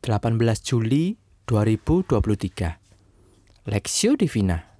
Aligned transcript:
18 0.00 0.32
Juli 0.64 1.20
2023 1.44 3.68
Lexio 3.68 4.16
Divina. 4.16 4.72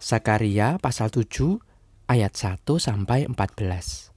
Sakaria 0.00 0.80
pasal 0.80 1.12
7 1.12 1.60
ayat 2.08 2.32
1 2.32 2.64
sampai 2.80 3.28
14 3.28 4.08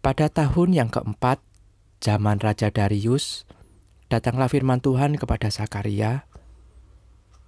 Pada 0.00 0.32
tahun 0.32 0.72
yang 0.72 0.88
keempat 0.88 1.44
zaman 2.00 2.40
Raja 2.40 2.72
Darius 2.72 3.44
datanglah 4.08 4.48
firman 4.48 4.80
Tuhan 4.80 5.20
kepada 5.20 5.52
Sakaria 5.52 6.24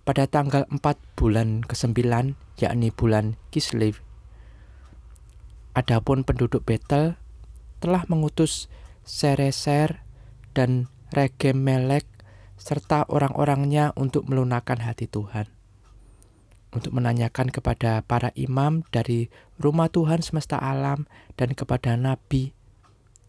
pada 0.05 0.29
tanggal 0.29 0.69
4 0.69 0.85
bulan 1.17 1.65
ke-9 1.65 1.97
yakni 2.61 2.93
bulan 2.93 3.41
Kislev 3.49 4.05
Adapun 5.73 6.29
penduduk 6.29 6.69
Betel 6.69 7.17
telah 7.81 8.05
mengutus 8.13 8.69
Sereser 9.01 10.10
dan 10.55 10.91
Regem 11.11 11.59
Melek 11.59 12.07
serta 12.61 13.09
orang-orangnya 13.09 13.91
untuk 13.97 14.29
melunakkan 14.29 14.79
hati 14.85 15.09
Tuhan. 15.09 15.49
Untuk 16.71 16.95
menanyakan 16.95 17.51
kepada 17.51 18.05
para 18.07 18.31
imam 18.39 18.87
dari 18.95 19.27
rumah 19.59 19.91
Tuhan 19.91 20.23
semesta 20.23 20.55
alam 20.55 21.11
dan 21.35 21.57
kepada 21.59 21.99
nabi 21.99 22.55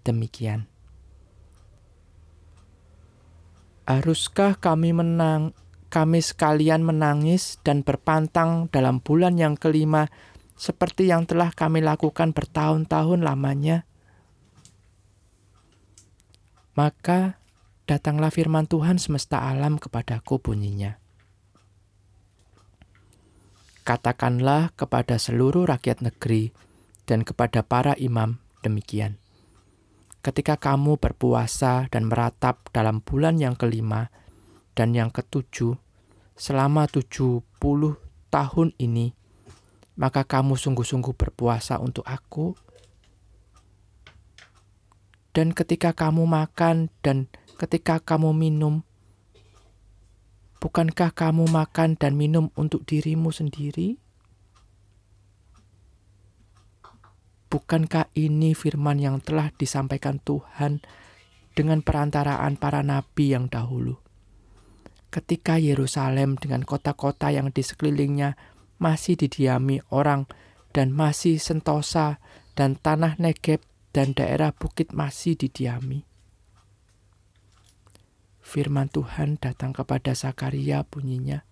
demikian. 0.06 0.70
Haruskah 3.90 4.62
kami 4.62 4.94
menang 4.94 5.58
kami 5.92 6.24
sekalian 6.24 6.88
menangis 6.88 7.60
dan 7.68 7.84
berpantang 7.84 8.72
dalam 8.72 9.04
bulan 9.04 9.36
yang 9.36 9.60
kelima 9.60 10.08
seperti 10.56 11.12
yang 11.12 11.28
telah 11.28 11.52
kami 11.52 11.84
lakukan 11.84 12.32
bertahun-tahun 12.32 13.20
lamanya? 13.20 13.84
Maka 16.72 17.36
datanglah 17.84 18.32
firman 18.32 18.64
Tuhan 18.64 18.96
semesta 18.96 19.44
alam 19.44 19.76
kepadaku 19.76 20.40
bunyinya. 20.40 20.96
Katakanlah 23.84 24.72
kepada 24.78 25.20
seluruh 25.20 25.68
rakyat 25.68 26.00
negeri 26.06 26.54
dan 27.10 27.28
kepada 27.28 27.66
para 27.66 27.98
imam 28.00 28.40
demikian. 28.64 29.20
Ketika 30.22 30.56
kamu 30.56 31.02
berpuasa 31.02 31.90
dan 31.90 32.06
meratap 32.06 32.70
dalam 32.70 33.02
bulan 33.02 33.42
yang 33.42 33.58
kelima 33.58 34.14
dan 34.78 34.94
yang 34.94 35.10
ketujuh, 35.10 35.76
selama 36.38 36.86
tujuh 36.88 37.42
puluh 37.58 37.98
tahun 38.30 38.72
ini, 38.78 39.18
maka 39.98 40.24
kamu 40.24 40.56
sungguh-sungguh 40.56 41.18
berpuasa 41.18 41.82
untuk 41.82 42.06
aku 42.06 42.54
dan 45.32 45.56
ketika 45.56 45.96
kamu 45.96 46.28
makan 46.28 46.92
dan 47.00 47.32
ketika 47.56 48.04
kamu 48.04 48.36
minum, 48.36 48.84
bukankah 50.60 51.16
kamu 51.16 51.48
makan 51.48 51.96
dan 51.96 52.20
minum 52.20 52.52
untuk 52.60 52.84
dirimu 52.84 53.32
sendiri? 53.32 53.96
Bukankah 57.52 58.08
ini 58.16 58.56
firman 58.56 59.00
yang 59.00 59.20
telah 59.20 59.52
disampaikan 59.56 60.24
Tuhan 60.24 60.80
dengan 61.52 61.84
perantaraan 61.84 62.56
para 62.56 62.80
nabi 62.80 63.36
yang 63.36 63.52
dahulu? 63.52 64.00
Ketika 65.12 65.60
Yerusalem 65.60 66.40
dengan 66.40 66.64
kota-kota 66.64 67.28
yang 67.28 67.52
di 67.52 67.60
sekelilingnya 67.60 68.40
masih 68.80 69.20
didiami 69.20 69.84
orang 69.92 70.32
dan 70.72 70.96
masih 70.96 71.44
sentosa 71.44 72.24
dan 72.56 72.80
tanah 72.80 73.20
Negeb 73.20 73.60
dan 73.92 74.16
daerah 74.16 74.56
bukit 74.56 74.96
masih 74.96 75.36
didiami. 75.36 76.08
Firman 78.42 78.92
Tuhan 78.92 79.40
datang 79.40 79.72
kepada 79.72 80.12
Sakaria 80.12 80.84
bunyinya, 80.84 81.48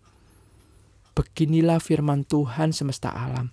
Beginilah 1.19 1.83
firman 1.83 2.23
Tuhan 2.23 2.71
semesta 2.71 3.11
alam. 3.11 3.51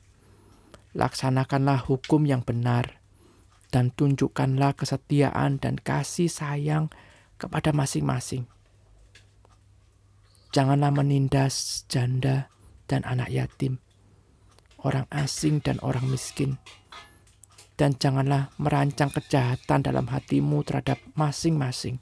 Laksanakanlah 0.95 1.83
hukum 1.91 2.23
yang 2.23 2.47
benar, 2.47 3.03
dan 3.75 3.91
tunjukkanlah 3.91 4.79
kesetiaan 4.79 5.59
dan 5.59 5.75
kasih 5.75 6.31
sayang 6.31 6.95
kepada 7.43 7.75
masing-masing. 7.75 8.47
Janganlah 10.55 10.95
menindas 10.95 11.83
janda 11.91 12.49
dan 12.87 13.03
anak 13.03 13.35
yatim, 13.35 13.83
orang 14.81 15.11
asing 15.11 15.59
dan 15.59 15.83
orang 15.83 16.07
miskin, 16.07 16.63
dan 17.77 17.93
janganlah 18.01 18.49
merancang 18.57 19.13
kejahatan 19.13 19.85
dalam 19.85 20.09
hatimu 20.09 20.65
terhadap 20.65 20.97
masing-masing. 21.13 22.01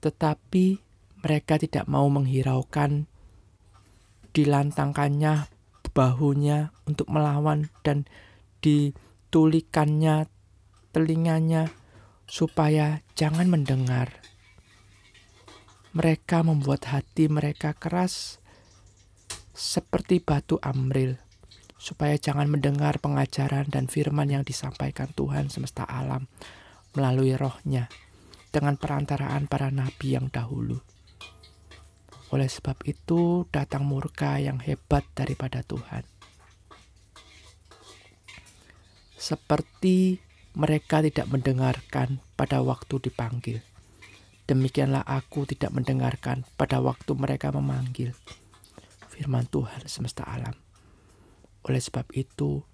Tetapi 0.00 0.80
mereka 1.20 1.60
tidak 1.60 1.84
mau 1.84 2.08
menghiraukan 2.08 3.04
dilantangkannya 4.32 5.52
bahunya 5.92 6.72
untuk 6.88 7.12
melawan 7.12 7.68
dan 7.84 8.08
ditulikannya 8.64 10.24
telinganya 10.96 11.68
supaya 12.24 13.04
jangan 13.12 13.52
mendengar. 13.52 14.24
Mereka 15.92 16.46
membuat 16.46 16.88
hati 16.88 17.26
mereka 17.26 17.74
keras 17.74 18.38
seperti 19.52 20.22
batu 20.22 20.56
amril 20.62 21.18
supaya 21.80 22.20
jangan 22.20 22.52
mendengar 22.52 23.00
pengajaran 23.00 23.72
dan 23.72 23.88
firman 23.88 24.28
yang 24.28 24.44
disampaikan 24.44 25.08
Tuhan 25.16 25.48
semesta 25.48 25.88
alam 25.88 26.28
melalui 26.92 27.32
rohnya 27.32 27.88
dengan 28.52 28.76
perantaraan 28.76 29.48
para 29.48 29.72
nabi 29.72 30.20
yang 30.20 30.28
dahulu. 30.28 30.84
Oleh 32.30 32.46
sebab 32.46 32.78
itu 32.84 33.48
datang 33.48 33.88
murka 33.88 34.36
yang 34.38 34.60
hebat 34.60 35.02
daripada 35.16 35.64
Tuhan. 35.64 36.04
Seperti 39.16 40.20
mereka 40.54 41.02
tidak 41.02 41.26
mendengarkan 41.32 42.22
pada 42.36 42.60
waktu 42.60 43.00
dipanggil. 43.02 43.58
Demikianlah 44.46 45.06
aku 45.06 45.46
tidak 45.46 45.70
mendengarkan 45.74 46.42
pada 46.58 46.82
waktu 46.82 47.14
mereka 47.14 47.54
memanggil. 47.54 48.14
Firman 49.10 49.46
Tuhan 49.46 49.86
semesta 49.86 50.26
alam. 50.26 50.69
Oleh 51.66 51.80
sebab 51.82 52.08
itu, 52.16 52.64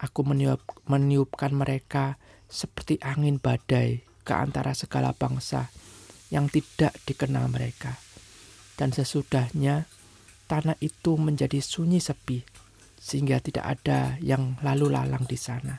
aku 0.00 0.20
meniup, 0.26 0.60
meniupkan 0.88 1.52
mereka 1.54 2.20
seperti 2.44 3.00
angin 3.00 3.40
badai 3.40 4.04
ke 4.24 4.32
antara 4.32 4.72
segala 4.72 5.12
bangsa 5.12 5.68
yang 6.32 6.48
tidak 6.48 6.96
dikenal 7.04 7.46
mereka. 7.52 8.00
Dan 8.74 8.90
sesudahnya, 8.90 9.86
tanah 10.50 10.74
itu 10.82 11.14
menjadi 11.14 11.62
sunyi 11.62 12.02
sepi, 12.02 12.42
sehingga 12.98 13.38
tidak 13.38 13.78
ada 13.80 14.16
yang 14.18 14.58
lalu 14.64 14.90
lalang 14.90 15.28
di 15.28 15.38
sana. 15.38 15.78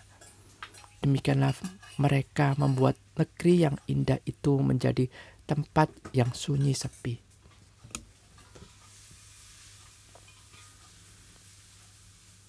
Demikianlah 1.02 1.54
mereka 2.00 2.56
membuat 2.58 2.98
negeri 3.20 3.68
yang 3.68 3.76
indah 3.86 4.18
itu 4.26 4.58
menjadi 4.58 5.12
tempat 5.46 5.92
yang 6.16 6.34
sunyi 6.34 6.74
sepi. 6.74 7.25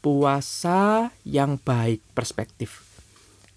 Puasa 0.07 1.11
yang 1.27 1.59
baik 1.59 1.99
perspektif. 2.15 2.87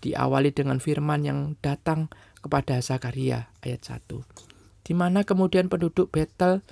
Diawali 0.04 0.52
dengan 0.52 0.76
firman 0.76 1.24
yang 1.24 1.40
datang 1.64 2.12
kepada 2.44 2.80
Zakaria 2.84 3.48
ayat 3.64 3.80
1. 3.80 4.55
Di 4.86 4.94
mana 4.94 5.26
kemudian 5.26 5.66
penduduk 5.66 6.14
Betel 6.14 6.62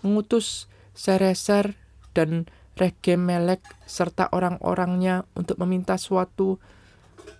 mengutus 0.00 0.72
Sereser 0.96 1.76
dan 2.16 2.48
Regemelek 2.80 3.60
serta 3.84 4.32
orang-orangnya 4.32 5.28
untuk 5.36 5.60
meminta 5.60 6.00
suatu 6.00 6.56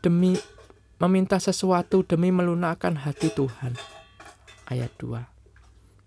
demi 0.05 0.37
meminta 0.99 1.39
sesuatu 1.39 2.03
demi 2.03 2.35
melunakkan 2.35 2.99
hati 3.07 3.31
Tuhan. 3.31 3.79
Ayat 4.67 4.91
2. 4.99 5.17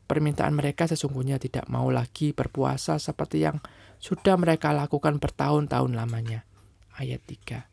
Permintaan 0.05 0.51
mereka 0.51 0.83
sesungguhnya 0.85 1.39
tidak 1.39 1.71
mau 1.71 1.87
lagi 1.87 2.35
berpuasa 2.35 2.99
seperti 2.99 3.47
yang 3.47 3.63
sudah 4.03 4.35
mereka 4.35 4.75
lakukan 4.75 5.17
bertahun-tahun 5.17 5.95
lamanya. 5.95 6.43
Ayat 6.99 7.23
3. 7.23 7.71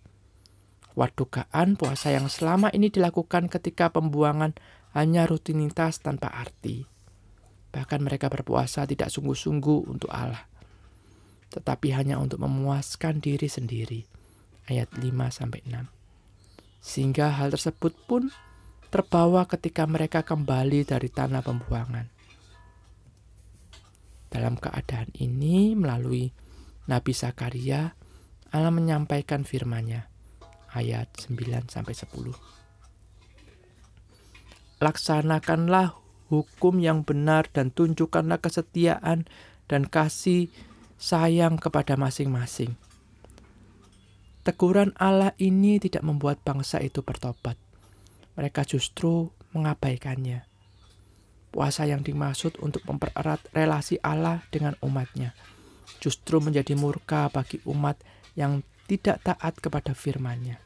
Wadukaan 0.94 1.74
puasa 1.74 2.14
yang 2.14 2.30
selama 2.30 2.70
ini 2.70 2.86
dilakukan 2.94 3.50
ketika 3.50 3.90
pembuangan 3.90 4.54
hanya 4.98 5.30
rutinitas 5.30 6.02
tanpa 6.02 6.34
arti. 6.34 6.82
Bahkan 7.70 8.02
mereka 8.02 8.26
berpuasa 8.26 8.82
tidak 8.84 9.14
sungguh-sungguh 9.14 9.86
untuk 9.86 10.10
Allah 10.10 10.58
tetapi 11.48 11.96
hanya 11.96 12.20
untuk 12.20 12.44
memuaskan 12.44 13.24
diri 13.24 13.48
sendiri. 13.48 14.04
Ayat 14.68 14.92
5 15.00 15.32
sampai 15.32 15.64
6. 15.64 15.88
Sehingga 16.84 17.32
hal 17.32 17.48
tersebut 17.48 17.96
pun 18.04 18.28
terbawa 18.92 19.48
ketika 19.48 19.88
mereka 19.88 20.20
kembali 20.24 20.84
dari 20.84 21.08
tanah 21.08 21.40
pembuangan. 21.40 22.06
Dalam 24.28 24.60
keadaan 24.60 25.08
ini 25.16 25.72
melalui 25.72 26.28
Nabi 26.84 27.12
Zakaria 27.16 27.96
Allah 28.52 28.72
menyampaikan 28.72 29.44
firman-Nya 29.44 30.04
ayat 30.76 31.08
9 31.16 31.72
sampai 31.72 31.96
10. 31.96 32.57
Laksanakanlah 34.78 35.98
hukum 36.30 36.78
yang 36.78 37.02
benar 37.02 37.50
dan 37.50 37.75
tunjukkanlah 37.75 38.38
kesetiaan 38.38 39.26
dan 39.66 39.82
kasih 39.86 40.50
sayang 40.98 41.58
kepada 41.58 41.98
masing-masing. 41.98 42.78
Teguran 44.46 44.96
Allah 44.96 45.36
ini 45.36 45.76
tidak 45.82 46.06
membuat 46.06 46.40
bangsa 46.40 46.80
itu 46.80 47.04
bertobat. 47.04 47.58
Mereka 48.38 48.64
justru 48.64 49.34
mengabaikannya. 49.52 50.46
Puasa 51.50 51.88
yang 51.88 52.06
dimaksud 52.06 52.60
untuk 52.62 52.84
mempererat 52.86 53.40
relasi 53.50 53.98
Allah 54.04 54.44
dengan 54.52 54.78
umatnya 54.84 55.34
justru 55.96 56.38
menjadi 56.38 56.76
murka 56.76 57.32
bagi 57.32 57.64
umat 57.64 57.98
yang 58.36 58.60
tidak 58.84 59.25
taat 59.25 59.56
kepada 59.58 59.92
firman-Nya. 59.92 60.60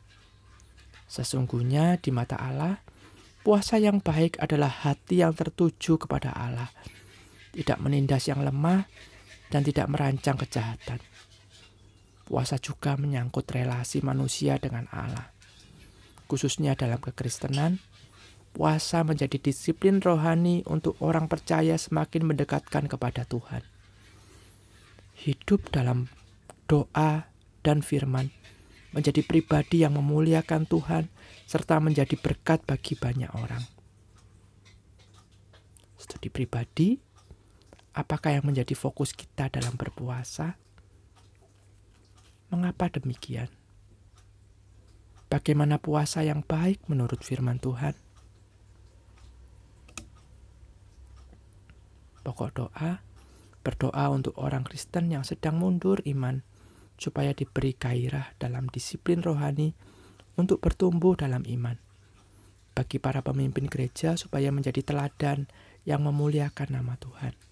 Sesungguhnya 1.07 1.99
di 1.99 2.11
mata 2.11 2.35
Allah, 2.39 2.81
puasa 3.43 3.77
yang 3.77 3.99
baik 3.99 4.39
adalah 4.39 4.71
hati 4.71 5.21
yang 5.21 5.35
tertuju 5.35 5.99
kepada 5.99 6.31
Allah, 6.31 6.71
tidak 7.51 7.83
menindas 7.83 8.31
yang 8.31 8.41
lemah, 8.47 8.87
dan 9.51 9.67
tidak 9.67 9.91
merancang 9.91 10.39
kejahatan. 10.39 11.03
Puasa 12.25 12.57
juga 12.57 12.97
menyangkut 12.97 13.45
relasi 13.51 14.01
manusia 14.01 14.57
dengan 14.57 14.89
Allah. 14.95 15.29
Khususnya 16.31 16.73
dalam 16.79 16.97
kekristenan, 17.03 17.83
puasa 18.57 19.05
menjadi 19.05 19.37
disiplin 19.37 20.01
rohani 20.01 20.65
untuk 20.65 20.97
orang 21.05 21.29
percaya 21.29 21.77
semakin 21.77 22.33
mendekatkan 22.33 22.89
kepada 22.89 23.29
Tuhan. 23.29 23.61
Hidup 25.19 25.69
dalam 25.69 26.09
doa 26.71 27.29
dan 27.61 27.85
firman 27.85 28.33
menjadi 28.93 29.25
pribadi 29.25 29.85
yang 29.85 29.97
memuliakan 29.97 30.69
Tuhan 30.69 31.09
serta 31.49 31.81
menjadi 31.81 32.17
berkat 32.17 32.65
bagi 32.65 32.97
banyak 32.97 33.33
orang. 33.35 33.65
Studi 35.97 36.29
pribadi 36.29 37.13
Apakah 37.93 38.33
yang 38.33 38.49
menjadi 38.49 38.73
fokus 38.73 39.13
kita 39.13 39.53
dalam 39.53 39.77
berpuasa? 39.77 40.57
Mengapa 42.49 42.89
demikian? 42.89 43.53
Bagaimana 45.29 45.77
puasa 45.77 46.25
yang 46.25 46.41
baik 46.41 46.81
menurut 46.89 47.21
firman 47.21 47.61
Tuhan? 47.61 47.93
Pokok 52.25 52.51
doa, 52.57 53.05
berdoa 53.61 54.05
untuk 54.09 54.41
orang 54.41 54.65
Kristen 54.65 55.13
yang 55.13 55.25
sedang 55.29 55.61
mundur 55.61 56.01
iman, 56.09 56.41
supaya 57.03 57.35
diberi 57.35 57.75
gairah 57.75 58.39
dalam 58.39 58.71
disiplin 58.71 59.19
rohani 59.19 59.75
untuk 60.39 60.63
bertumbuh 60.63 61.19
dalam 61.19 61.43
iman. 61.43 61.75
Bagi 62.73 63.03
para 63.03 63.21
pemimpin 63.21 63.67
gereja 63.67 64.15
supaya 64.15 64.55
menjadi 64.55 64.81
teladan 64.87 65.51
yang 65.83 66.07
memuliakan 66.07 66.79
nama 66.79 66.95
Tuhan. 66.97 67.52